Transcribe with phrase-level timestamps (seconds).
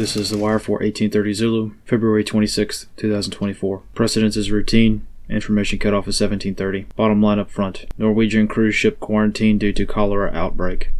[0.00, 3.82] This is The Wire for 1830 Zulu, February 26, 2024.
[3.92, 5.06] Precedence is routine.
[5.28, 6.86] Information cutoff is 1730.
[6.96, 10.92] Bottom line up front Norwegian cruise ship quarantined due to cholera outbreak.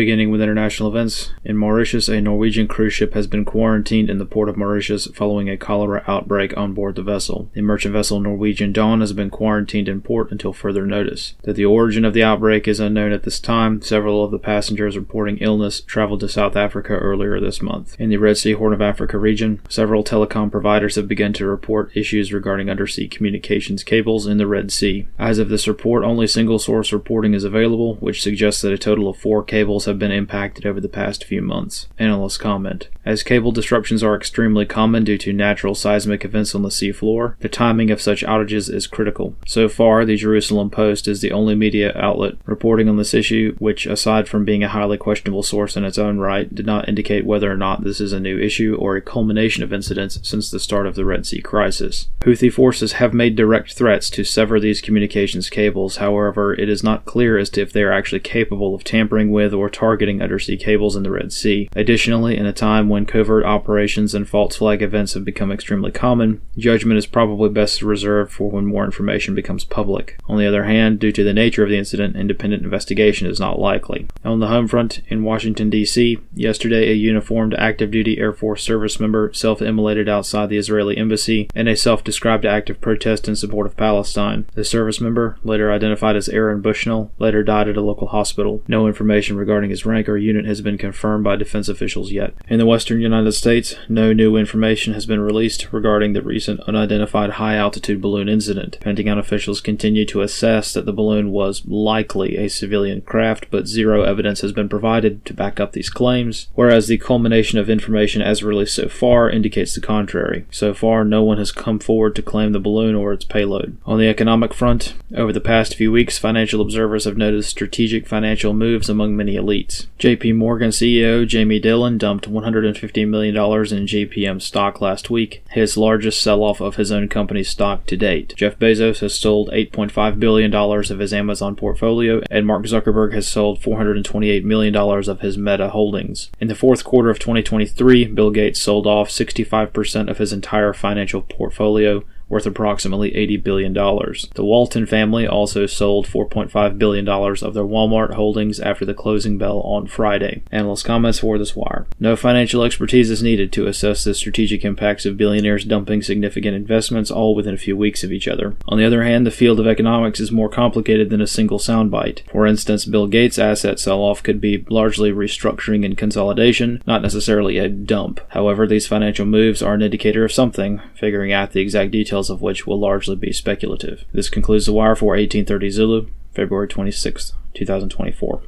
[0.00, 4.24] Beginning with international events, in Mauritius, a Norwegian cruise ship has been quarantined in the
[4.24, 7.50] port of Mauritius following a cholera outbreak on board the vessel.
[7.52, 11.34] The merchant vessel Norwegian Dawn has been quarantined in port until further notice.
[11.42, 14.96] That the origin of the outbreak is unknown at this time, several of the passengers
[14.96, 17.94] reporting illness traveled to South Africa earlier this month.
[18.00, 21.94] In the Red Sea Horn of Africa region, several telecom providers have begun to report
[21.94, 25.08] issues regarding undersea communications cables in the Red Sea.
[25.18, 29.06] As of this report, only single source reporting is available, which suggests that a total
[29.06, 31.86] of four cables have been impacted over the past few months.
[31.98, 32.88] Analysts comment.
[33.04, 37.48] As cable disruptions are extremely common due to natural seismic events on the seafloor, the
[37.48, 39.34] timing of such outages is critical.
[39.46, 43.86] So far, the Jerusalem Post is the only media outlet reporting on this issue, which,
[43.86, 47.50] aside from being a highly questionable source in its own right, did not indicate whether
[47.50, 50.86] or not this is a new issue or a culmination of incidents since the start
[50.86, 52.08] of the Red Sea crisis.
[52.20, 57.06] Houthi forces have made direct threats to sever these communications cables, however, it is not
[57.06, 60.96] clear as to if they are actually capable of tampering with or targeting undersea cables
[60.96, 61.68] in the Red Sea.
[61.74, 66.40] Additionally, in a time when covert operations and false flag events have become extremely common,
[66.58, 70.18] judgment is probably best reserved for when more information becomes public.
[70.28, 73.58] On the other hand, due to the nature of the incident, independent investigation is not
[73.58, 74.06] likely.
[74.24, 78.98] On the home front, in Washington, D.C., yesterday a uniformed active duty Air Force service
[78.98, 83.36] member self immolated outside the Israeli embassy in a self described act of protest in
[83.36, 84.46] support of Palestine.
[84.54, 88.62] The service member, later identified as Aaron Bushnell, later died at a local hospital.
[88.66, 92.32] No information regarding his rank or unit has been confirmed by defense officials yet.
[92.48, 97.32] In the western United States, no new information has been released regarding the recent unidentified
[97.32, 98.78] high altitude balloon incident.
[98.80, 104.02] Pentagon officials continue to assess that the balloon was likely a civilian craft, but zero
[104.02, 108.42] evidence has been provided to back up these claims, whereas the culmination of information as
[108.42, 110.46] released so far indicates the contrary.
[110.50, 113.76] So far, no one has come forward to claim the balloon or its payload.
[113.84, 118.54] On the economic front, over the past few weeks, financial observers have noticed strategic financial
[118.54, 119.49] moves among many elites.
[119.98, 126.22] JP Morgan CEO Jamie Dimon dumped $150 million in JPM stock last week, his largest
[126.22, 128.32] sell off of his own company's stock to date.
[128.36, 133.60] Jeff Bezos has sold $8.5 billion of his Amazon portfolio, and Mark Zuckerberg has sold
[133.60, 136.30] $428 million of his Meta holdings.
[136.40, 141.22] In the fourth quarter of 2023, Bill Gates sold off 65% of his entire financial
[141.22, 143.74] portfolio worth approximately $80 billion.
[143.74, 149.60] The Walton family also sold $4.5 billion of their Walmart holdings after the closing bell
[149.60, 150.42] on Friday.
[150.50, 151.86] Analyst comments for this wire.
[151.98, 157.10] No financial expertise is needed to assess the strategic impacts of billionaires dumping significant investments
[157.10, 158.54] all within a few weeks of each other.
[158.68, 162.20] On the other hand, the field of economics is more complicated than a single soundbite.
[162.30, 167.58] For instance, Bill Gates' asset sell off could be largely restructuring and consolidation, not necessarily
[167.58, 168.20] a dump.
[168.28, 172.30] However, these financial moves are an indicator of something, figuring out the exact details details
[172.30, 174.04] of which will largely be speculative.
[174.12, 178.42] This concludes the wire for 1830 Zulu, February 26, 2024.